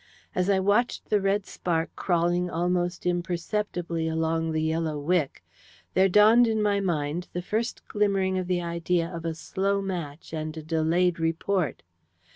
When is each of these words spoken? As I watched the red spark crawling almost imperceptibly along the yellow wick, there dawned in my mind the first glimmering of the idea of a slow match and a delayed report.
As 0.33 0.49
I 0.49 0.59
watched 0.59 1.11
the 1.11 1.21
red 1.21 1.45
spark 1.45 1.95
crawling 1.95 2.49
almost 2.49 3.05
imperceptibly 3.05 4.07
along 4.07 4.51
the 4.51 4.61
yellow 4.63 4.97
wick, 4.97 5.43
there 5.93 6.09
dawned 6.09 6.47
in 6.47 6.59
my 6.59 6.79
mind 6.79 7.27
the 7.33 7.41
first 7.43 7.87
glimmering 7.87 8.39
of 8.39 8.47
the 8.47 8.63
idea 8.63 9.07
of 9.07 9.25
a 9.25 9.35
slow 9.35 9.79
match 9.79 10.33
and 10.33 10.57
a 10.57 10.63
delayed 10.63 11.19
report. 11.19 11.83